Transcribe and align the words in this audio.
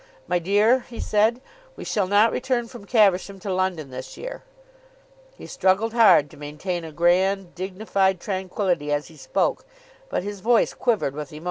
"My 0.25 0.39
dear," 0.39 0.79
he 0.89 0.99
said, 0.99 1.41
"we 1.75 1.83
shall 1.83 2.07
not 2.07 2.31
return 2.31 2.67
from 2.67 2.85
Caversham 2.87 3.39
to 3.41 3.53
London 3.53 3.91
this 3.91 4.17
year." 4.17 4.41
He 5.37 5.45
struggled 5.45 5.93
hard 5.93 6.31
to 6.31 6.37
maintain 6.37 6.83
a 6.83 6.91
grand 6.91 7.53
dignified 7.53 8.19
tranquillity 8.19 8.91
as 8.91 9.09
he 9.09 9.15
spoke, 9.15 9.63
but 10.09 10.23
his 10.23 10.39
voice 10.39 10.73
quivered 10.73 11.13
with 11.13 11.31
emotion. 11.31 11.39